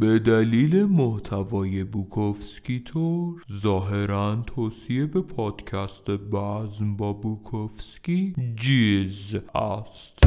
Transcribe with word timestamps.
به 0.00 0.18
دلیل 0.18 0.84
محتوای 0.84 1.84
بوکوفسکی 1.84 2.82
تور 2.84 3.42
ظاهرا 3.52 4.42
توصیه 4.46 5.06
به 5.06 5.20
پادکست 5.20 6.10
بازم 6.10 6.96
با 6.96 7.12
بوکوفسکی 7.12 8.34
جیز 8.56 9.36
است. 9.54 10.18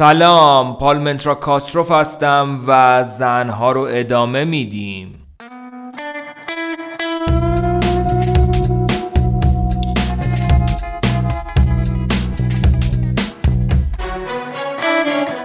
سلام 0.00 0.78
پالمنترا 0.78 1.34
کاستروف 1.34 1.90
هستم 1.90 2.60
و 2.66 3.04
زنها 3.04 3.72
رو 3.72 3.86
ادامه 3.90 4.44
میدیم. 4.44 5.26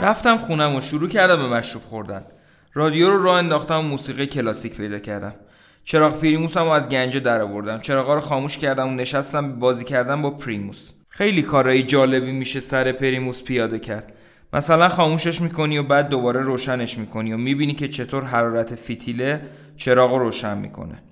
رفتم 0.02 0.38
خونم 0.38 0.76
و 0.76 0.82
شروع 0.82 1.10
کردم 1.10 1.36
به 1.36 1.48
مشروب 1.48 1.84
خوردن. 1.84 2.26
رادیو 2.74 3.10
رو 3.10 3.24
راه 3.24 3.38
انداختم 3.38 3.80
و 3.80 3.82
موسیقی 3.82 4.26
کلاسیک 4.26 4.78
پیدا 4.78 5.00
کردم. 5.00 5.36
چراغ 5.84 6.20
پریموسم 6.20 6.64
رو 6.64 6.70
از 6.70 6.90
گنجه 6.90 7.20
در 7.20 7.42
آوردم. 7.42 7.80
چراغا 7.80 8.14
رو 8.14 8.22
خاموش 8.22 8.58
کردم 8.58 8.90
و 8.90 8.92
نشستم 8.92 9.60
بازی 9.60 9.84
کردن 9.84 10.22
با 10.22 10.30
پریموس. 10.30 10.92
خیلی 11.10 11.42
کارهای 11.42 11.84
جالبی 11.84 12.32
میشه 12.32 12.60
سر 12.60 12.92
پریموس 12.92 13.44
پیاده 13.44 13.80
کرد. 13.80 14.14
مثلا 14.54 14.90
خاموشش 14.90 15.42
می‌کنی 15.42 15.78
و 15.78 15.84
بعد 15.84 16.10
دوباره 16.10 16.42
روشنش 16.42 16.98
می‌کنی 16.98 17.34
و 17.34 17.38
می‌بینی 17.38 17.74
که 17.74 17.88
چطور 17.88 18.24
حرارت 18.24 18.76
فیتیله 18.76 19.42
چراغ 19.78 20.12
رو 20.12 20.20
روشن 20.20 20.58
می‌کنه. 20.58 21.04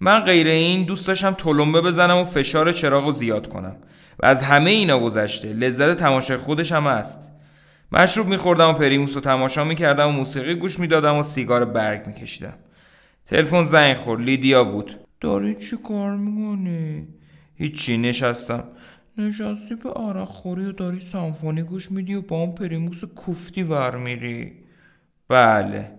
من 0.00 0.20
غیر 0.20 0.46
این 0.46 0.84
دوست 0.84 1.06
داشتم 1.08 1.30
تلمبه 1.30 1.80
بزنم 1.80 2.16
و 2.16 2.24
فشار 2.24 2.72
چراغ 2.72 3.04
رو 3.04 3.12
زیاد 3.12 3.48
کنم 3.48 3.76
و 4.20 4.26
از 4.26 4.42
همه 4.42 4.70
اینا 4.70 4.98
گذشته 4.98 5.52
لذت 5.52 5.96
تماشای 5.96 6.36
خودش 6.36 6.72
هم 6.72 6.86
هست. 6.86 7.30
مشروب 7.92 8.26
میخوردم 8.26 8.68
و 8.68 8.72
پریموس 8.72 9.14
رو 9.14 9.20
تماشا 9.20 9.64
می‌کردم 9.64 10.08
و 10.08 10.12
موسیقی 10.12 10.54
گوش 10.54 10.78
می‌دادم 10.78 11.16
و 11.16 11.22
سیگار 11.22 11.64
برگ 11.64 12.06
میکشیدم. 12.06 12.54
تلفن 13.26 13.64
زنگ 13.64 13.96
خورد. 13.96 14.20
لیدیا 14.20 14.64
بود. 14.64 15.00
داری 15.20 15.54
چی 15.54 15.76
کار 15.88 16.16
می‌کنی؟ 16.16 17.08
هیچی 17.54 17.98
نشستم. 17.98 18.64
نشستی 19.18 19.74
به 19.74 19.90
عرق 19.90 20.28
خوری 20.28 20.64
و 20.64 20.72
داری 20.72 21.00
سامفونی 21.00 21.62
گوش 21.62 21.90
میدی 21.90 22.14
و 22.14 22.20
با 22.22 22.36
اون 22.36 22.54
پریموس 22.54 23.04
کوفتی 23.04 23.62
ور 23.62 23.96
میری 23.96 24.52
بله. 25.28 25.90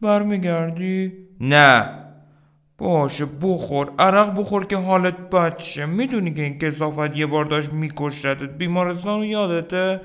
برمیگردی؟ 0.00 1.12
نه. 1.40 1.90
باشه 2.78 3.26
بخور. 3.42 3.90
عرق 3.98 4.38
بخور 4.40 4.66
که 4.66 4.76
حالت 4.76 5.16
بد 5.16 5.62
می‌دونی 5.86 6.34
که 6.34 6.42
این 6.42 6.58
کسافت 6.58 7.16
یه 7.16 7.26
بار 7.26 7.44
داشت 7.44 7.72
میکشتت. 7.72 8.42
بیمارستان 8.42 9.24
یادته؟ 9.24 10.00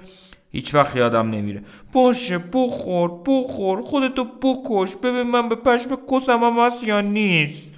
هیچ 0.51 0.75
وقت 0.75 0.95
یادم 0.95 1.29
نمیره. 1.29 1.61
باشه 1.93 2.37
بخور 2.53 3.11
بخور. 3.27 3.81
خودتو 3.81 4.23
بکش. 4.23 4.95
ببین 4.95 5.23
من 5.23 5.49
به 5.49 5.55
پشم 5.55 5.97
کسم 6.11 6.39
هم 6.43 6.59
هست 6.59 6.87
یا 6.87 7.01
نیست. 7.01 7.73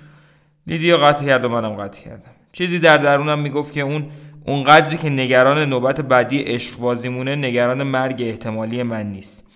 لیدیا 0.67 0.97
قطع 0.97 1.25
کرد 1.25 1.45
و 1.45 1.49
منم 1.49 1.73
قطع 1.73 2.01
کردم. 2.01 2.31
چیزی 2.51 2.79
در 2.79 2.97
درونم 2.97 3.39
می‌گفت 3.39 3.73
که 3.73 3.81
اون 3.81 4.05
اونقدری 4.47 4.97
که 4.97 5.09
نگران 5.09 5.69
نوبت 5.69 6.01
بعدی 6.01 6.39
عشق 6.39 6.77
بازیمونه 6.77 7.35
نگران 7.35 7.83
مرگ 7.83 8.21
احتمالی 8.21 8.83
من 8.83 9.11
نیست. 9.11 9.47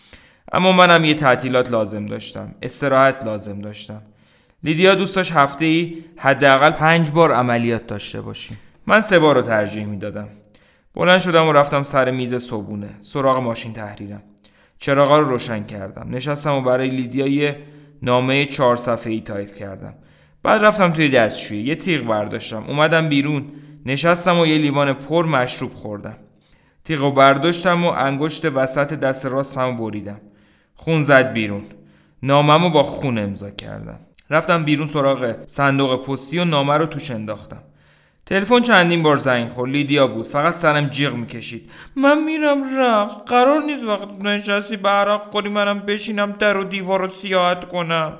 اما 0.51 0.71
منم 0.71 1.05
یه 1.05 1.13
تعطیلات 1.13 1.71
لازم 1.71 2.05
داشتم 2.05 2.55
استراحت 2.61 3.25
لازم 3.25 3.61
داشتم. 3.61 4.01
لیدیا 4.63 4.95
دوست 4.95 5.15
داشت 5.15 5.31
هفته 5.31 5.65
ای 5.65 6.03
حداقل 6.17 6.71
پنج 6.71 7.11
بار 7.11 7.31
عملیات 7.31 7.87
داشته 7.87 8.21
باشی 8.21 8.57
من 8.87 9.01
سه 9.01 9.19
بار 9.19 9.35
رو 9.35 9.41
ترجیح 9.41 9.85
می‌دادم. 9.85 10.27
بلند 10.95 11.19
شدم 11.19 11.47
و 11.47 11.51
رفتم 11.51 11.83
سر 11.83 12.11
میز 12.11 12.35
صبونه 12.35 12.89
سراغ 13.01 13.37
ماشین 13.37 13.73
تحریرم. 13.73 14.23
چراغا 14.79 15.19
رو 15.19 15.29
روشن 15.29 15.63
کردم. 15.63 16.07
نشستم 16.15 16.53
و 16.53 16.61
برای 16.61 16.89
لیدیا 16.89 17.27
یه 17.27 17.57
نامه 18.01 18.45
چهار 18.45 18.75
صفحه 18.75 19.13
ای 19.13 19.21
تایپ 19.21 19.55
کردم. 19.55 19.93
بعد 20.43 20.65
رفتم 20.65 20.91
توی 20.91 21.09
دستشویی. 21.09 21.61
یه 21.61 21.75
تیغ 21.75 22.03
برداشتم. 22.03 22.63
اومدم 22.67 23.09
بیرون. 23.09 23.45
نشستم 23.85 24.39
و 24.39 24.45
یه 24.45 24.57
لیوان 24.57 24.93
پر 24.93 25.25
مشروب 25.25 25.73
خوردم. 25.73 26.17
تیغ 26.83 27.03
و 27.03 27.11
برداشتم 27.11 27.85
و 27.85 27.87
انگشت 27.87 28.45
وسط 28.45 28.93
دست 28.93 29.25
راستمو 29.25 29.77
بریدم. 29.77 30.21
خون 30.75 31.01
زد 31.01 31.33
بیرون. 31.33 31.63
ناممو 32.23 32.69
با 32.69 32.83
خون 32.83 33.17
امضا 33.17 33.49
کردم. 33.49 33.99
رفتم 34.29 34.63
بیرون 34.63 34.87
سراغ 34.87 35.35
صندوق 35.47 36.05
پستی 36.05 36.39
و 36.39 36.45
نامه 36.45 36.73
رو 36.73 36.85
توش 36.85 37.11
انداختم. 37.11 37.63
تلفن 38.25 38.61
چندین 38.61 39.03
بار 39.03 39.17
زنگ 39.17 39.49
خورد. 39.49 39.71
لیدیا 39.71 40.07
بود. 40.07 40.25
فقط 40.25 40.53
سرم 40.53 40.87
جیغ 40.87 41.13
می‌کشید. 41.13 41.69
من 41.95 42.23
میرم 42.23 42.79
رقص. 42.79 43.13
قرار 43.25 43.61
نیست 43.63 43.83
وقت 43.83 44.07
نشستی 44.21 44.77
به 44.77 44.89
عرق 44.89 45.31
خوری 45.31 45.49
منم 45.49 45.79
بشینم 45.79 46.31
در 46.31 46.57
و 46.57 46.63
دیوار 46.63 47.01
رو 47.01 47.07
سیاحت 47.07 47.67
کنم. 47.67 48.13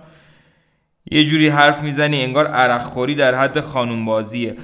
یه 1.12 1.26
جوری 1.26 1.48
حرف 1.48 1.84
می‌زنی 1.84 2.24
انگار 2.24 2.48
عرق 2.48 2.82
خوری 2.82 3.16
در 3.16 3.36
حد 3.36 3.60
خانوم 3.60 4.06
بازیه 4.06 4.56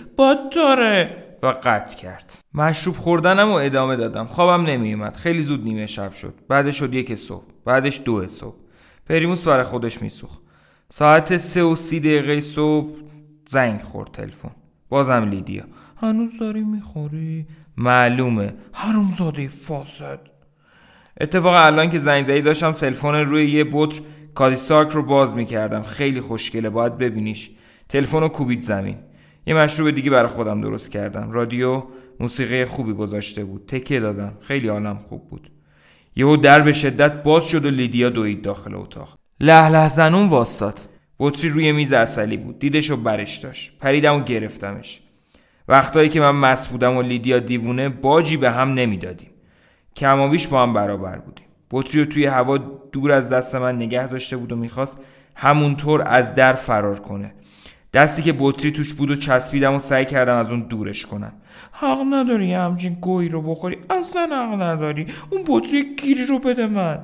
داره! 0.55 1.23
و 1.43 1.47
قطع 1.63 1.97
کرد. 1.97 2.33
مشروب 2.53 2.95
خوردنم 2.95 3.49
و 3.49 3.53
ادامه 3.53 3.95
دادم. 3.95 4.25
خوابم 4.25 4.65
نمیومد 4.65 5.15
خیلی 5.15 5.41
زود 5.41 5.63
نیمه 5.63 5.85
شب 5.85 6.13
شد. 6.13 6.33
بعدش 6.47 6.79
شد 6.79 6.93
یک 6.93 7.15
صبح. 7.15 7.43
بعدش 7.65 8.01
دو 8.05 8.27
صبح. 8.27 8.55
پریموس 9.09 9.43
برای 9.43 9.63
خودش 9.63 10.01
میسوخت. 10.01 10.41
ساعت 10.89 11.37
سه 11.37 11.63
و 11.63 11.75
سی 11.75 11.99
دقیقه 11.99 12.39
صبح 12.39 12.89
زنگ 13.47 13.81
خورد 13.81 14.11
تلفن. 14.11 14.51
بازم 14.89 15.29
لیدیا. 15.29 15.63
هنوز 16.01 16.39
داری 16.39 16.63
می‌خوری؟ 16.63 17.45
معلومه. 17.77 18.53
زاده 19.17 19.47
فاسد. 19.47 20.19
اتفاق 21.21 21.65
الان 21.65 21.89
که 21.89 21.99
زنگ 21.99 22.25
زدی 22.25 22.41
داشتم 22.41 22.71
سلفون 22.71 23.15
روی 23.15 23.51
یه 23.51 23.65
بطر 23.71 24.01
Cutty 24.37 24.66
Sark 24.66 24.89
رو 24.91 25.03
باز 25.03 25.35
می‌کردم. 25.35 25.81
خیلی 25.83 26.21
خوشگله. 26.21 26.69
باید 26.69 26.97
ببینیش. 26.97 27.49
تلفن 27.89 28.19
رو 28.19 28.27
کوبید 28.27 28.61
زمین. 28.61 28.97
یه 29.47 29.53
مشروب 29.53 29.91
دیگه 29.91 30.11
برای 30.11 30.27
خودم 30.27 30.61
درست 30.61 30.91
کردم. 30.91 31.31
رادیو 31.31 31.83
موسیقی 32.19 32.65
خوبی 32.65 32.93
گذاشته 32.93 33.43
بود. 33.43 33.65
تکیه 33.67 33.99
دادم. 33.99 34.37
خیلی 34.41 34.67
حالم 34.67 34.99
خوب 35.09 35.29
بود. 35.29 35.51
یهو 36.15 36.37
در 36.37 36.61
به 36.61 36.73
شدت 36.73 37.23
باز 37.23 37.47
شد 37.47 37.65
و 37.65 37.69
لیدیا 37.69 38.09
دوید 38.09 38.41
داخل 38.41 38.75
اتاق. 38.75 39.17
له 39.39 39.69
له 39.69 39.89
زنون 39.89 40.29
واستاد. 40.29 40.79
بطری 41.19 41.49
روی 41.49 41.71
میز 41.71 41.93
اصلی 41.93 42.37
بود. 42.37 42.59
دیدش 42.59 42.91
و 42.91 42.97
برش 42.97 43.37
داشت. 43.37 43.73
پریدم 43.79 44.15
و 44.15 44.19
گرفتمش. 44.23 45.01
وقتایی 45.67 46.09
که 46.09 46.19
من 46.19 46.35
مست 46.35 46.67
بودم 46.67 46.97
و 46.97 47.01
لیدیا 47.01 47.39
دیوونه 47.39 47.89
باج 47.89 48.37
به 48.37 48.51
هم 48.51 48.73
نمی‌دادیم. 48.73 49.29
کمابیش 49.95 50.47
با 50.47 50.63
هم 50.63 50.73
برابر 50.73 51.17
بودیم. 51.17 51.46
بطری 51.71 52.03
رو 52.03 52.11
توی 52.11 52.25
هوا 52.25 52.57
دور 52.91 53.11
از 53.11 53.33
دست 53.33 53.55
من 53.55 53.75
نگه 53.75 54.07
داشته 54.07 54.37
بود 54.37 54.51
و 54.51 54.55
می‌خواست 54.55 55.01
همونطور 55.35 56.03
از 56.07 56.35
در 56.35 56.53
فرار 56.53 56.99
کنه. 56.99 57.33
دستی 57.93 58.21
که 58.21 58.33
بطری 58.39 58.71
توش 58.71 58.93
بود 58.93 59.11
و 59.11 59.15
چسبیدم 59.15 59.75
و 59.75 59.79
سعی 59.79 60.05
کردم 60.05 60.35
از 60.35 60.51
اون 60.51 60.59
دورش 60.59 61.05
کنم. 61.05 61.33
حق 61.71 61.97
نداری 62.11 62.53
همچین 62.53 62.93
گویی 62.93 63.29
رو 63.29 63.41
بخوری. 63.41 63.77
اصلا 63.89 64.29
حق 64.31 64.61
نداری. 64.61 65.05
اون 65.29 65.41
بطری 65.47 65.95
گیری 65.95 66.25
رو 66.25 66.39
بده 66.39 66.67
من. 66.67 66.99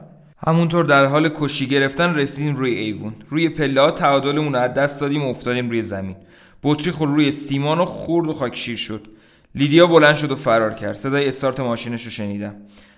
همونطور 0.47 0.85
در 0.85 1.05
حال 1.05 1.29
کشی 1.35 1.67
گرفتن 1.67 2.15
رسیدیم 2.15 2.55
روی 2.55 2.71
ایوون. 2.71 3.13
روی 3.29 3.49
پله 3.49 3.91
تعادلمون 3.91 4.55
از 4.55 4.73
دست 4.73 5.01
دادیم 5.01 5.25
و 5.25 5.29
افتادیم 5.29 5.69
روی 5.69 5.81
زمین. 5.81 6.15
بطری 6.63 6.91
خود 6.91 7.09
روی 7.09 7.31
سیمان 7.31 7.79
و 7.79 7.85
خورد 7.85 8.29
و 8.29 8.33
خاکشیر 8.33 8.75
شد. 8.77 9.07
لیدیا 9.55 9.87
بلند 9.87 10.15
شد 10.15 10.31
و 10.31 10.35
فرار 10.35 10.73
کرد. 10.73 10.93
صدای 10.93 11.27
استارت 11.27 11.59
ماشینش 11.59 12.03
رو 12.03 12.11
شنیدم. 12.11 12.55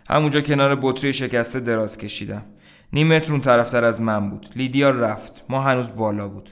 همونجا 0.10 0.42
کنار 0.42 0.80
بطری 0.82 1.14
شکسته 1.14 1.60
دراز 1.60 1.98
کشیدم. 1.98 2.46
نیم 2.94 3.08
متر 3.08 3.32
اون 3.32 3.42
طرفتر 3.42 3.84
از 3.84 4.02
من 4.02 4.30
بود. 4.30 4.48
لیدیا 4.56 4.90
رفت. 4.90 5.44
ماه 5.50 5.62
هنوز 5.62 5.92
بالا 5.96 6.28
بود. 6.28 6.50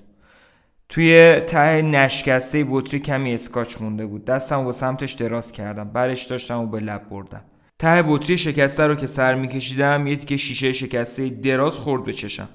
توی 0.90 1.40
ته 1.40 1.82
نشکسته 1.82 2.66
بطری 2.70 3.00
کمی 3.00 3.34
اسکاچ 3.34 3.82
مونده 3.82 4.06
بود. 4.06 4.26
دستمو 4.26 4.64
به 4.64 4.72
سمتش 4.72 5.12
دراز 5.12 5.52
کردم. 5.52 5.90
برش 5.90 6.24
داشتم 6.24 6.60
و 6.60 6.68
به 6.68 6.80
لب 6.80 7.10
بردم. 7.10 7.42
ته 7.80 8.04
بطری 8.08 8.38
شکسته 8.38 8.88
رو 8.88 8.96
که 8.96 9.08
سر 9.08 9.36
میکشیدم 9.36 10.08
یه 10.08 10.16
تیکه 10.16 10.38
شیشه 10.38 10.72
شکسته 10.72 11.30
دراز 11.30 11.78
خورد 11.78 12.04
به 12.04 12.14
چشم. 12.14 12.50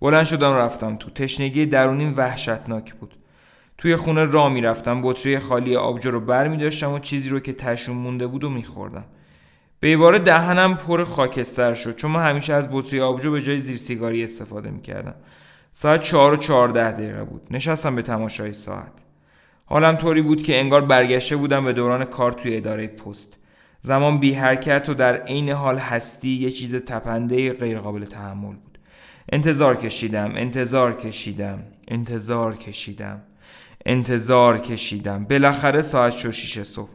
بلند 0.00 0.24
شدم 0.24 0.52
رفتم 0.52 0.96
تو. 0.96 1.10
تشنگی 1.10 1.66
درونیم 1.66 2.14
وحشتناک 2.16 2.94
بود. 2.94 3.14
توی 3.80 3.96
خونه 3.96 4.24
را 4.24 4.48
می‌رفتم 4.48 5.02
بطری 5.02 5.38
خالی 5.38 5.76
آبجو 5.76 6.10
رو 6.10 6.20
بر 6.20 6.48
می 6.48 6.64
و 6.64 6.98
چیزی 6.98 7.28
رو 7.28 7.40
که 7.40 7.52
تشون 7.52 7.96
مونده 7.96 8.26
بود 8.26 8.44
و 8.44 8.50
میخوردم. 8.50 9.04
به 9.80 9.88
عباره 9.88 10.18
دهنم 10.18 10.76
پر 10.76 11.04
خاکستر 11.04 11.74
شد 11.74 11.96
چون 11.96 12.10
من 12.10 12.26
همیشه 12.26 12.54
از 12.54 12.68
بطری 12.72 13.00
آبجو 13.00 13.30
به 13.30 13.42
جای 13.42 13.58
زیر 13.58 13.76
سیگاری 13.76 14.24
استفاده 14.24 14.70
می‌کردم. 14.70 15.14
ساعت 15.72 16.02
چهار 16.02 16.32
و 16.32 16.36
چهارده 16.36 16.92
دقیقه 16.92 17.24
بود. 17.24 17.42
نشستم 17.50 17.96
به 17.96 18.02
تماشای 18.02 18.52
ساعت. 18.52 18.92
حالم 19.66 19.96
طوری 19.96 20.22
بود 20.22 20.42
که 20.42 20.60
انگار 20.60 20.80
برگشته 20.80 21.36
بودم 21.36 21.64
به 21.64 21.72
دوران 21.72 22.04
کار 22.04 22.32
توی 22.32 22.56
اداره 22.56 22.86
پست. 22.86 23.36
زمان 23.80 24.20
بی 24.20 24.32
حرکت 24.32 24.88
و 24.88 24.94
در 24.94 25.16
عین 25.16 25.50
حال 25.50 25.78
هستی 25.78 26.28
یه 26.28 26.50
چیز 26.50 26.74
تپنده 26.74 27.52
غیرقابل 27.52 28.04
تحمل 28.04 28.54
بود. 28.54 28.78
انتظار 29.32 29.76
کشیدم 29.76 30.32
انتظار 30.36 30.96
کشیدم 30.96 31.62
انتظار 31.88 32.56
کشیدم. 32.56 33.22
انتظار 33.86 34.58
کشیدم. 34.58 35.24
بالاخره 35.24 35.82
ساعت 35.82 36.12
شد 36.12 36.30
شیش 36.30 36.58
صبح. 36.58 36.90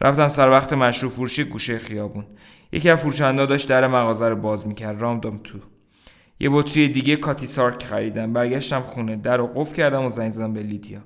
رفتم 0.00 0.28
سر 0.28 0.50
وقت 0.50 0.72
مشروب 0.72 1.12
فروشی 1.12 1.44
گوشه 1.44 1.78
خیابون. 1.78 2.26
یکی 2.72 2.90
از 2.90 2.98
فروشنده 2.98 3.46
داشت 3.46 3.68
در 3.68 3.86
مغازه 3.86 4.28
رو 4.28 4.36
باز 4.36 4.66
می‌کرد. 4.66 5.00
رام 5.00 5.20
داد 5.20 5.40
تو. 5.44 5.58
یه 6.40 6.50
بطری 6.52 6.88
دیگه 6.88 7.16
Cutty 7.16 7.46
Sark 7.46 7.82
خریدم. 7.82 8.32
برگشتم 8.32 8.82
خونه. 8.82 9.16
در 9.16 9.36
رو 9.36 9.46
قفل 9.46 9.74
کردم 9.74 10.04
و 10.04 10.10
زنگ 10.10 10.30
زدم 10.30 10.52
به 10.52 10.60
لیدیا. 10.60 11.00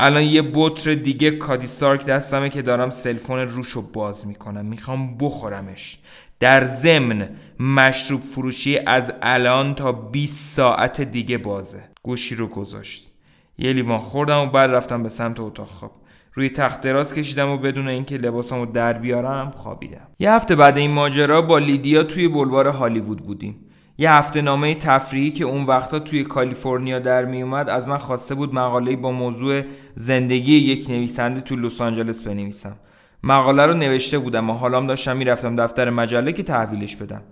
الان 0.00 0.22
یه 0.22 0.42
بطر 0.54 0.94
دیگه 0.94 1.30
Cutty 1.30 1.66
Sark 1.66 2.06
دستمه 2.06 2.48
که 2.48 2.62
دارم 2.62 2.90
سلفون 2.90 3.38
روشو 3.38 3.92
باز 3.92 4.26
می‌کنم. 4.26 4.66
می‌خوام 4.66 5.16
بخورمش. 5.18 5.98
در 6.40 6.64
ضمن 6.64 7.28
مشروب 7.60 8.20
فروشی 8.20 8.78
از 8.78 9.12
الان 9.22 9.74
تا 9.74 9.92
20 9.92 10.54
ساعت 10.56 11.00
دیگه 11.00 11.38
بازه. 11.38 11.80
گوشی 12.02 12.34
رو 12.34 12.46
گذاشت. 12.46 13.13
یه 13.58 13.72
لیوان 13.72 13.98
خوردم 13.98 14.40
و 14.40 14.46
بعد 14.46 14.70
رفتم 14.70 15.02
به 15.02 15.08
سمت 15.08 15.40
اتاق. 15.40 15.68
خواب 15.68 15.92
روی 16.34 16.48
تخت 16.48 16.80
دراز 16.80 17.14
کشیدم 17.14 17.48
و 17.48 17.56
بدون 17.56 17.88
اینکه 17.88 18.16
لباسمو 18.16 18.66
در 18.66 18.92
بیارم 18.92 19.50
خوابیدم. 19.50 20.06
یه 20.18 20.32
هفته 20.32 20.56
بعد 20.56 20.76
این 20.76 20.90
ماجرا 20.90 21.42
با 21.42 21.58
لیدیا 21.58 22.02
توی 22.02 22.28
بلوار 22.28 22.68
هالیوود 22.68 23.22
بودیم. 23.22 23.56
یه 23.98 24.12
هفته 24.12 24.42
نامه 24.42 24.74
تفریحی 24.74 25.30
که 25.30 25.44
اون 25.44 25.64
وقتا 25.64 25.98
توی 25.98 26.24
کالیفرنیا 26.24 26.98
در 26.98 27.24
می 27.24 27.42
اومد 27.42 27.68
از 27.68 27.88
من 27.88 27.98
خواسته 27.98 28.34
بود 28.34 28.54
مقاله 28.54 28.96
با 28.96 29.10
موضوع 29.10 29.62
زندگی 29.94 30.54
یک 30.54 30.90
نویسنده 30.90 31.40
تو 31.40 31.56
لس 31.56 31.80
آنجلس 31.80 32.22
بنویسم. 32.22 32.76
مقاله 33.22 33.66
رو 33.66 33.74
نوشته 33.74 34.18
بودم 34.18 34.50
و 34.50 34.52
حالام 34.52 34.86
داشتم 34.86 35.16
می‌رفتم 35.16 35.56
دفتر 35.56 35.90
مجله 35.90 36.32
که 36.32 36.42
تحویلش 36.42 36.96
بدم. 36.96 37.22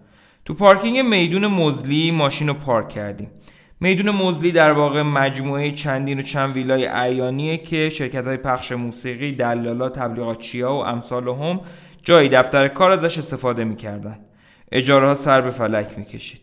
تو 0.45 0.55
پارکینگ 0.55 0.99
میدون 0.99 1.47
مزلی 1.47 2.11
ماشین 2.11 2.49
رو 2.49 2.55
پارک 2.55 2.89
کردیم. 2.89 3.31
میدون 3.83 4.11
مزلی 4.11 4.53
در 4.53 4.73
واقع 4.73 5.03
مجموعه 5.03 5.71
چندین 5.71 6.19
و 6.19 6.23
چند 6.23 6.55
ویلای 6.55 6.85
عیانیه 6.87 7.59
که 7.59 7.89
شرکت 7.89 8.27
های 8.27 8.37
پخش 8.37 8.73
موسیقی 8.73 9.33
دلالا 9.33 9.89
تبلیغاتچیا 9.89 10.75
و 10.75 10.85
امثال 10.85 11.29
هم 11.29 11.61
جایی 12.03 12.29
دفتر 12.29 12.69
کار 12.69 12.91
ازش 12.91 13.19
استفاده 13.19 13.65
می‌کردن. 13.65 14.19
اجاره 14.73 15.07
ها 15.07 15.15
سر 15.15 15.41
به 15.41 15.51
فلک 15.51 15.99
می‌کشید. 15.99 16.41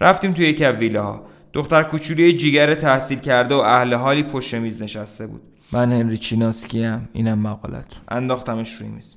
رفتیم 0.00 0.32
توی 0.32 0.46
یکی 0.46 0.64
از 0.64 0.74
ویلاها 0.74 1.26
دختر 1.52 1.82
کوچولی 1.82 2.32
جیگر 2.32 2.74
تحصیل 2.74 3.18
کرده 3.18 3.54
و 3.54 3.58
اهل 3.58 3.94
حالی 3.94 4.22
پشت 4.22 4.54
میز 4.54 4.82
نشسته 4.82 5.26
بود. 5.26 5.42
من 5.72 5.92
هنری 5.92 6.16
چیناسکی 6.16 6.84
هم 6.84 7.08
اینم 7.12 7.38
مقالتون 7.38 8.02
انداختمش 8.08 8.72
روی 8.72 8.88
میز. 8.88 9.16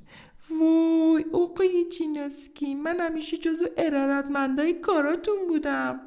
وای 0.60 1.24
اوقای 1.32 1.84
چیناسکی 1.98 2.74
من 2.74 3.00
همیشه 3.00 3.36
جزو 3.36 3.66
ارادتمندای 3.78 4.72
کاراتون 4.72 5.36
بودم. 5.48 6.00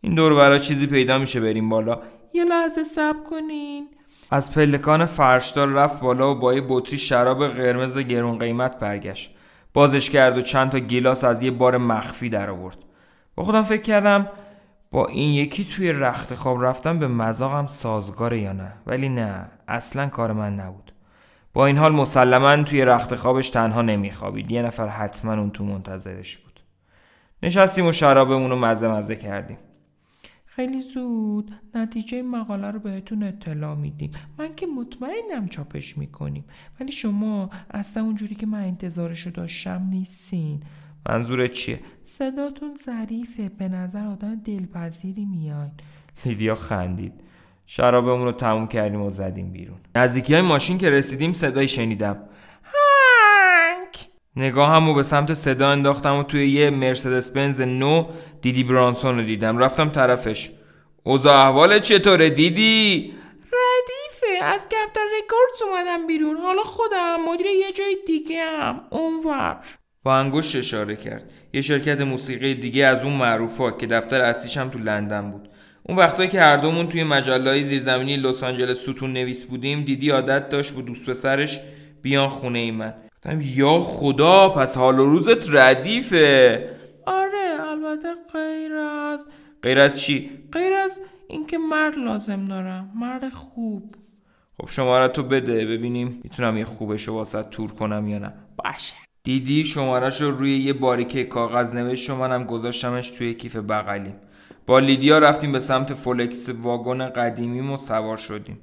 این 0.00 0.14
دور 0.14 0.34
برا 0.34 0.58
چیزی 0.58 0.86
پیدا 0.86 1.18
میشه 1.18 1.40
بریم 1.40 1.68
بالا. 1.68 2.00
یه 2.34 2.44
لحظه 2.44 2.84
صبر 2.84 3.24
کنین. 3.30 3.88
از 4.30 4.54
پلکان 4.54 5.04
فرشدار 5.04 5.68
رفت 5.68 6.00
بالا 6.00 6.34
و 6.34 6.34
با 6.34 6.54
یه 6.54 6.64
بطری 6.68 6.98
شراب 6.98 7.46
قرمز 7.46 7.98
گرون 7.98 8.38
قیمت 8.38 8.78
برگشت. 8.78 9.34
بازش 9.74 10.10
کرد 10.10 10.38
و 10.38 10.40
چند 10.40 10.70
تا 10.70 10.78
گیلاس 10.78 11.24
از 11.24 11.42
یه 11.42 11.50
بار 11.50 11.76
مخفی 11.76 12.28
در 12.28 12.50
آورد 12.50 12.78
با 13.34 13.44
خودم 13.44 13.62
فکر 13.62 13.82
کردم 13.82 14.28
با 14.90 15.06
این 15.06 15.34
یکی 15.34 15.64
توی 15.64 15.92
رخت 15.92 16.34
خواب 16.34 16.64
رفتم 16.64 16.98
به 16.98 17.08
مزاقم 17.08 17.66
سازگاره 17.66 18.40
یا 18.40 18.52
نه. 18.52 18.72
ولی 18.86 19.08
نه 19.08 19.50
اصلا 19.68 20.06
کار 20.06 20.32
من 20.32 20.54
نبود. 20.54 20.92
با 21.52 21.66
این 21.66 21.78
حال 21.78 21.92
مسلما 21.92 22.62
توی 22.62 22.84
رخت 22.84 23.14
خوابش 23.14 23.50
تنها 23.50 23.82
نمیخوابید. 23.82 24.50
یه 24.50 24.62
نفر 24.62 24.86
حتما 24.86 25.32
اون 25.32 25.50
تو 25.50 25.64
منتظرش 25.64 26.36
بود. 26.36 26.60
نشستیم 27.42 27.86
و 27.86 27.92
شرابمون 27.92 28.50
رو 28.50 28.56
مزه 28.56 28.88
مزه 28.88 29.16
کردیم. 29.16 29.58
خیلی 30.58 30.80
زود 30.82 31.50
نتیجه 31.74 32.22
مقاله 32.22 32.70
رو 32.70 32.78
بهتون 32.80 33.22
اطلاع 33.22 33.74
میدیم. 33.74 34.10
من 34.38 34.54
که 34.54 34.66
مطمئنم 34.66 35.48
چاپش 35.48 35.98
می‌کنیم. 35.98 36.44
ولی 36.80 36.92
شما 36.92 37.50
اصلا 37.70 38.02
اونجوری 38.02 38.34
که 38.34 38.46
من 38.46 38.62
انتظارش 38.62 39.20
رو 39.20 39.32
داشتم 39.32 39.86
نیستین. 39.90 40.60
منظورت 41.08 41.52
چیه؟ 41.52 41.80
صداتون 42.04 42.76
ظریفه. 42.84 43.48
به 43.48 43.68
نظر 43.68 44.04
آدم 44.04 44.34
دلپذیری 44.34 45.24
میاین 45.24 45.70
لیدیا 46.24 46.54
خندید؟ 46.54 47.12
شرابمون 47.66 48.24
رو 48.24 48.32
تموم 48.32 48.68
کردیم 48.68 49.02
و 49.02 49.10
زدیم 49.10 49.50
بیرون. 49.50 49.78
نزدیکی 49.96 50.34
های 50.34 50.42
ماشین 50.42 50.78
که 50.78 50.90
رسیدیم 50.90 51.32
صدایی 51.32 51.68
شنیدم. 51.68 52.16
منگ 54.38 54.46
نگاهمو 54.46 54.94
به 54.94 55.02
سمت 55.02 55.34
صدا 55.34 55.68
انداختم 55.68 56.16
و 56.16 56.22
توی 56.22 56.50
یه 56.50 56.70
مرسدس 56.70 57.30
بنز 57.30 57.60
نو 57.60 58.04
دیدی 58.42 58.64
برانسون 58.64 59.16
رو 59.16 59.24
دیدم. 59.24 59.58
رفتم 59.58 59.88
طرفش. 59.88 60.50
اوضاع 61.02 61.46
احوال 61.46 61.78
چطوره؟ 61.78 62.30
دیدی؟ 62.30 63.14
ردیفه. 63.36 64.44
از 64.44 64.66
دفتر 64.66 65.00
Records 65.18 65.62
اومدم 65.62 66.06
بیرون. 66.06 66.36
حالا 66.36 66.62
خودم 66.62 67.16
مدیر 67.28 67.46
یه 67.46 67.72
جای 67.72 67.96
دیگه 68.06 68.44
هم 68.44 68.80
اونور. 68.90 69.56
با 70.02 70.16
انگشت 70.16 70.56
اشاره 70.56 70.96
کرد. 70.96 71.30
یه 71.52 71.60
شرکت 71.60 72.00
موسیقی 72.00 72.54
دیگه 72.54 72.86
از 72.86 73.04
اون 73.04 73.12
معروفا 73.12 73.70
که 73.70 73.86
دفتر 73.86 74.20
اصلیش 74.20 74.56
هم 74.56 74.68
تو 74.68 74.78
لندن 74.78 75.30
بود. 75.30 75.48
اون 75.82 75.98
وقتایی 75.98 76.28
که 76.28 76.40
هر 76.40 76.56
دومون 76.56 76.88
توی 76.88 77.04
مجله 77.04 77.62
زیرزمینی 77.62 78.16
لس 78.16 78.42
آنجلس 78.42 78.78
ستون 78.78 79.12
نویس 79.12 79.44
بودیم 79.44 79.82
دیدی 79.82 80.10
عادت 80.10 80.48
داشت 80.48 80.74
با 80.74 80.80
دوست 80.80 81.10
پسرش 81.10 81.60
بیان 82.02 82.28
خونه 82.28 82.58
ای 82.58 82.70
من. 82.70 82.94
گفتم 83.18 83.40
یا 83.40 83.78
خدا 83.78 84.48
پس 84.48 84.76
حال 84.76 84.98
و 84.98 85.04
روزت 85.04 85.54
ردیفه. 85.54 86.68
آره 87.06 87.56
البته 87.70 88.08
غیر 88.32 88.72
از 88.74 89.26
غیر 89.62 89.78
از 89.78 90.00
چی؟ 90.00 90.30
غیر 90.52 90.72
از 90.72 91.00
اینکه 91.28 91.58
مرد 91.58 91.98
لازم 91.98 92.44
دارم 92.44 92.92
مرد 92.94 93.28
خوب. 93.28 93.94
خب 94.58 94.68
شماره 94.68 95.08
تو 95.08 95.22
بده 95.22 95.66
ببینیم 95.66 96.20
می‌تونم 96.24 96.56
یه 96.56 96.64
خوبش 96.64 97.08
رو 97.08 97.24
تور 97.24 97.70
کنم 97.70 98.08
یا 98.08 98.18
نه. 98.18 98.32
باشه. 98.64 98.94
دیدی 99.22 99.64
شمارش 99.64 100.20
رو 100.20 100.30
روی 100.30 100.58
یه 100.58 100.72
باریکه 100.72 101.24
کاغذ 101.24 101.74
نوشت 101.74 102.10
و 102.10 102.16
منم 102.16 102.44
گذاشتمش 102.44 103.10
توی 103.10 103.34
کیف 103.34 103.56
بغلیم. 103.56 104.14
با 104.66 104.78
لیدیا 104.78 105.18
رفتیم 105.18 105.52
به 105.52 105.58
سمت 105.58 105.94
فولکس 105.94 106.48
واگن 106.48 107.08
قدیمی 107.08 107.74
و 107.74 107.76
سوار 107.76 108.16
شدیم. 108.16 108.58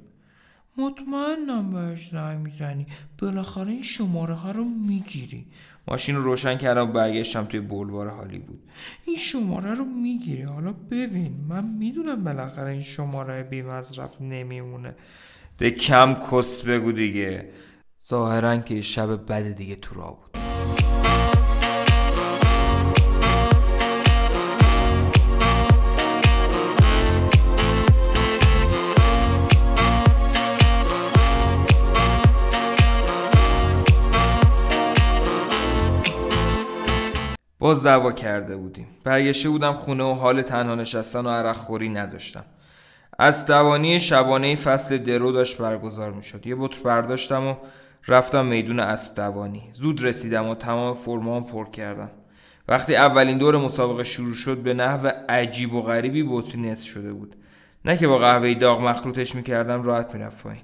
مطمئنم 0.78 1.70
بهش 1.70 2.08
زنگ 2.08 2.38
می‌زنی. 2.38 2.86
بالاخره 3.18 3.70
این 3.70 3.82
شماره 3.82 4.34
ها 4.34 4.50
رو 4.50 4.64
می‌گیری. 4.64 5.46
ماشین 5.88 6.16
رو 6.16 6.22
روشن 6.22 6.56
کردم 6.58 6.88
و 6.88 6.92
برگشتم 6.92 7.44
توی 7.44 7.60
بلوار 7.60 8.08
هالیوود 8.08 8.62
این 9.06 9.16
شماره 9.16 9.74
رو 9.74 9.84
می‌گیری. 9.84 10.42
حالا 10.42 10.72
ببین 10.72 11.44
من 11.48 11.64
می‌دونم 11.64 12.24
بالاخره 12.24 12.70
این 12.70 12.82
شماره 12.82 13.42
بی 13.42 13.62
مصرف 13.62 14.20
نمیمونه. 14.20 14.94
ده 15.58 15.70
کم 15.70 16.14
کس 16.30 16.62
بگو 16.62 16.92
دیگه. 16.92 17.50
ظاهرا 18.08 18.56
که 18.56 18.80
شب 18.80 19.26
بد 19.26 19.52
دیگه 19.52 19.76
تو 19.76 20.00
را 20.00 20.10
بود. 20.10 20.45
باز 37.66 37.84
دعوا 37.84 38.12
کرده 38.12 38.56
بودیم. 38.56 38.86
برگشته 39.04 39.48
بودم 39.48 39.72
خونه 39.72 40.04
و 40.04 40.12
حال 40.12 40.42
تنها 40.42 40.74
نشستن 40.74 41.26
و 41.26 41.30
عرق 41.30 41.56
خوری 41.56 41.88
نداشتم. 41.88 42.44
از 43.18 43.46
دوانی 43.46 44.00
شبانه 44.00 44.56
فصل 44.56 44.98
درو 44.98 45.32
داشت 45.32 45.58
برگزار 45.58 46.12
می 46.12 46.22
شد 46.22 46.46
یه 46.46 46.54
بطر 46.54 46.82
برداشتم 46.82 47.46
و 47.46 47.54
رفتم 48.08 48.46
میدون 48.46 48.80
اسب 48.80 49.14
دوانی 49.14 49.68
زود 49.72 50.04
رسیدم 50.04 50.48
و 50.48 50.54
تمام 50.54 50.94
فرمان 50.94 51.44
پر 51.44 51.70
کردم. 51.70 52.10
وقتی 52.68 52.96
اولین 52.96 53.38
دور 53.38 53.56
مسابقه 53.56 54.04
شروع 54.04 54.34
شد 54.34 54.56
به 54.56 54.74
نحو 54.74 55.10
عجیب 55.28 55.74
و 55.74 55.82
غریبی 55.82 56.22
بطری 56.22 56.60
نصف 56.60 56.88
شده 56.88 57.12
بود. 57.12 57.36
نه 57.84 57.96
که 57.96 58.08
با 58.08 58.18
قهوه 58.18 58.54
داغ 58.54 58.80
مخلوطش 58.80 59.34
می‌کردم 59.34 59.82
راحت 59.82 60.14
می‌رفت 60.14 60.42
پایین. 60.42 60.62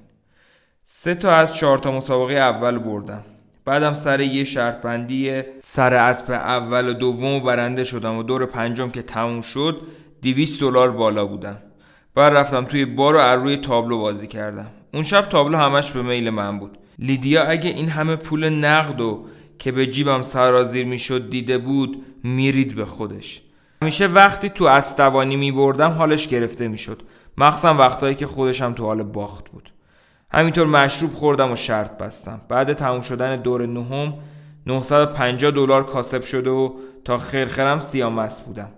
سه 0.85 1.15
تا 1.15 1.33
از 1.33 1.57
چهار 1.57 1.79
تا 1.79 1.93
مسابقه 1.93 2.35
اول 2.35 2.79
بردم. 2.79 3.25
بعدم 3.65 3.95
سر 3.95 4.21
یه 4.21 4.45
شرط 4.45 4.83
بندی 4.83 5.43
سر 5.61 5.95
اسب 5.95 6.31
اول 6.31 6.89
و 6.89 6.93
دوم 6.93 7.41
برنده 7.41 7.85
شدم 7.85 8.17
و 8.17 8.23
دور 8.23 8.47
پنجم 8.47 8.91
که 8.91 9.03
تموم 9.03 9.41
شد 9.41 9.83
200 10.23 10.61
دلار 10.61 10.91
بالا 10.91 11.27
بودم. 11.27 11.59
بعد 12.15 12.33
رفتم 12.33 12.65
توی 12.65 12.85
بار 12.85 13.17
و 13.17 13.19
از 13.19 13.41
روی 13.41 13.57
تابلو 13.57 13.99
بازی 13.99 14.27
کردم. 14.27 14.71
اون 14.95 15.03
شب 15.03 15.23
تابلو 15.23 15.59
همش 15.59 15.93
به 15.93 16.03
میل 16.03 16.31
من 16.31 16.59
بود. 16.59 16.79
لیدیا 16.99 17.45
اگه 17.45 17.71
این 17.71 17.89
همه 17.89 18.17
پول 18.17 18.49
نقد 18.49 19.01
و 19.01 19.25
که 19.59 19.73
به 19.73 19.87
جیبم 19.87 20.23
سرازیر 20.23 20.87
می‌شد 20.87 21.31
دیده 21.31 21.59
بود 21.59 22.05
میرید 22.25 22.75
به 22.75 22.85
خودش. 22.85 23.43
همیشه 23.83 24.07
وقتی 24.07 24.49
تو 24.49 24.65
اسب 24.65 24.97
دوانی 24.97 25.37
می 25.37 25.53
بردم 25.53 25.91
حالش 25.91 26.29
گرفته 26.29 26.69
می‌شد. 26.69 27.03
مخصوصا 27.39 27.75
وقتایی 27.75 28.15
که 28.15 28.27
خودشم 28.27 28.73
تو 28.73 28.85
حال 28.85 29.03
باخت 29.03 29.49
بود. 29.51 29.72
همینطور 30.33 30.67
مشروب 30.67 31.13
خوردم 31.13 31.53
و 31.53 31.57
شرط 31.57 31.99
بستم. 31.99 32.41
بعد 32.49 32.73
تموم 32.73 33.01
شدن 33.01 33.43
دور 33.43 33.67
نهم 33.67 34.15
950 34.67 35.51
دلار 35.51 35.87
کاسب 35.87 36.23
شده 36.23 36.51
و 36.51 36.71
تا 37.05 37.19
خرخرم 37.19 37.79
سیامست 37.79 38.41
بودم. 38.41 38.71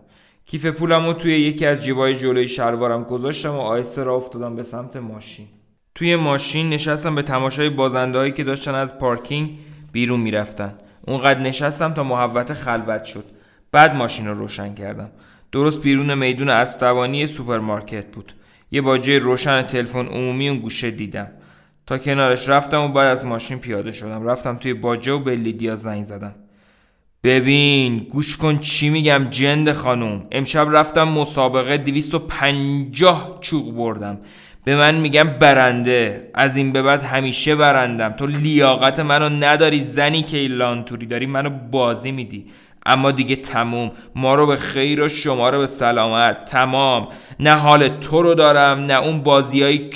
کیف 0.47 0.67
پولم 0.67 1.07
رو 1.07 1.13
توی 1.13 1.33
یکی 1.33 1.67
از 1.67 1.85
جیبای 1.85 2.15
جلوی 2.15 2.49
شلوارم 2.49 3.03
گذاشتم 3.03 3.51
و 3.51 3.61
آهسته 3.61 4.05
راه 4.05 4.15
افتادم 4.15 4.57
به 4.57 4.63
سمت 4.63 4.97
ماشین. 4.97 5.47
توی 5.95 6.17
ماشین 6.17 6.71
نشستم 6.71 7.15
به 7.15 7.23
تماشای 7.23 7.71
بازنده 7.71 8.31
که 8.31 8.45
داشتن 8.45 8.75
از 8.75 8.99
پارکینگ 8.99 9.59
بیرون 9.93 10.21
می‌رفتن. 10.21 10.75
اونقدر 11.07 11.41
نشستم 11.41 11.95
تا 11.95 12.03
محوطه 12.03 12.53
خلوت 12.53 13.05
شد. 13.05 13.25
بعد 13.73 13.95
ماشین 13.95 14.29
رو 14.29 14.35
روشن 14.35 14.75
کردم. 14.75 15.11
درست 15.53 15.83
بیرون 15.83 16.15
میدون 16.15 16.49
اسب 16.49 17.27
سوپرمارکت 17.27 18.07
بود. 18.07 18.33
یه 18.71 18.81
باجه 18.81 19.19
روشن 19.19 19.63
تلفن 19.63 20.07
عمومی 20.07 20.49
اون 20.49 20.59
گوشه 20.59 20.91
دیدم. 20.91 21.31
تا 21.87 21.99
کنارش 21.99 22.49
رفتم 22.49 22.83
و 22.83 22.89
بعد 22.89 23.07
از 23.07 23.25
ماشین 23.25 23.59
پیاده 23.59 23.93
شدم. 23.93 24.27
رفتم 24.27 24.57
توی 24.57 24.75
باجه 24.75 25.13
و 25.13 25.19
به 25.19 25.37
لیدیا 25.37 25.77
زنگ 25.77 26.05
زدم. 26.05 26.35
ببین 27.25 27.99
گوش 27.99 28.37
کن 28.37 28.59
چی 28.59 28.89
میگم 28.91 29.27
جند 29.31 29.73
خانوم. 29.73 30.27
امشب 30.33 30.69
رفتم 30.71 31.09
مسابقه 31.09 31.77
250 31.77 33.39
چوق 33.41 33.75
بردم. 33.75 34.19
به 34.65 34.77
من 34.77 34.95
میگم 34.95 35.25
برنده. 35.25 36.31
از 36.35 36.57
این 36.57 36.73
به 36.73 36.83
بعد 36.83 37.03
همیشه 37.03 37.55
برندم. 37.55 38.13
تو 38.13 38.27
لیاقت 38.27 39.01
منو 39.01 39.29
نداری 39.29 39.81
زنی 39.81 40.23
که 40.23 40.37
لانتوری 40.37 41.07
داری 41.07 41.27
منو 41.27 41.51
بازی 41.51 42.13
میدی. 42.13 42.47
اما 42.87 43.11
دیگه 43.11 43.37
تموم. 43.37 43.91
ما 44.15 44.35
رو 44.35 44.47
به 44.47 44.57
خیر 44.57 45.03
و 45.03 45.09
شما 45.09 45.51
رو 45.51 45.59
به 45.59 45.67
سلامت. 45.67 46.45
تمام. 46.45 47.09
نه 47.41 47.53
حال 47.53 47.89
تو 47.89 48.23
رو 48.23 48.35
دارم 48.35 48.79
نه 48.79 48.95
اون 48.95 49.23
بازی 49.23 49.63
های 49.63 49.89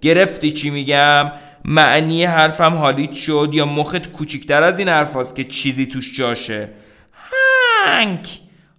گرفتی 0.00 0.52
چی 0.52 0.70
میگم؟ 0.70 1.32
معنی 1.64 2.24
حرفم 2.24 2.74
حالیت 2.74 3.12
شد 3.12 3.50
یا 3.52 3.66
مخت 3.66 4.12
کوچیکتر 4.12 4.62
از 4.62 4.78
این 4.78 4.88
حرف 4.88 5.34
که 5.34 5.44
چیزی 5.44 5.86
توش 5.86 6.16
جاشه؟ 6.16 6.68
هنگ! 7.12 8.28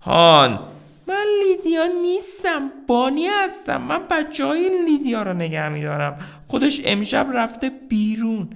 هان 0.01 0.59
من 1.07 1.25
لیدیا 1.43 1.85
نیستم 2.01 2.71
بانی 2.87 3.27
هستم 3.27 3.81
من 3.81 4.07
بچه 4.11 4.45
های 4.45 4.85
لیدیا 4.85 5.23
رو 5.23 5.33
نگه 5.33 5.69
میدارم. 5.69 6.17
خودش 6.47 6.81
امشب 6.85 7.27
رفته 7.33 7.71
بیرون. 7.89 8.49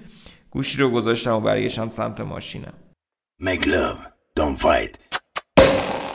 گوشی 0.51 0.77
رو 0.77 0.89
گذاشتم 0.89 1.35
و 1.35 1.39
برگشتم 1.39 1.89
سمت 1.89 2.21
ماشینم. 2.21 2.73
Make 3.43 3.65
love, 3.65 3.97
don't 4.39 4.57
fight. 4.57 5.21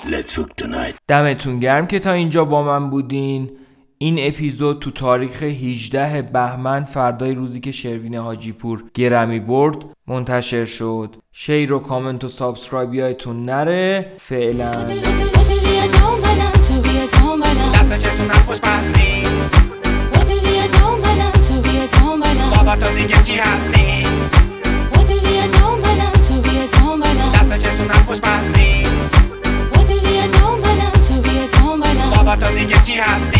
Let's 0.07 0.33
fuck 0.33 0.55
tonight. 0.63 0.95
دمتون 1.09 1.61
گرم 1.61 1.87
که 1.87 1.99
تا 1.99 2.13
اینجا 2.13 2.45
با 2.45 2.63
من 2.63 2.91
بودین. 2.91 3.59
این 3.99 4.17
اپیزود 4.21 4.79
تو 4.79 4.91
تاریخ 4.91 5.43
18 5.43 6.23
بهمن 6.23 6.85
فردای 6.85 7.35
روزی 7.35 7.61
که 7.61 7.73
شروین 7.73 8.15
حاجی 8.15 8.53
پور 8.53 8.85
Grammy 8.95 9.41
برد 9.41 9.77
منتشر 10.07 10.65
شد. 10.65 11.17
share 11.33 11.73
و 11.73 11.79
کامنت 11.79 12.25
و 12.25 12.29
subscribe 12.29 12.95
یادتون 12.95 13.45
نره. 13.45 14.13
فعلا. 14.21 14.85
تو 32.41 32.55
دیگه 32.55 32.85
کی 32.85 32.95
هستی؟ 32.95 33.36